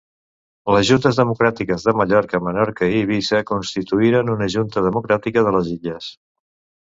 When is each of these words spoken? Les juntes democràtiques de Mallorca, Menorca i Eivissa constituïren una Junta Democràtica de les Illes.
Les 0.75 0.85
juntes 0.91 1.17
democràtiques 1.19 1.85
de 1.89 1.93
Mallorca, 1.99 2.39
Menorca 2.47 2.89
i 2.93 2.95
Eivissa 3.01 3.43
constituïren 3.51 4.33
una 4.37 4.49
Junta 4.55 4.85
Democràtica 4.89 5.45
de 5.51 5.55
les 5.59 5.71
Illes. 5.77 6.11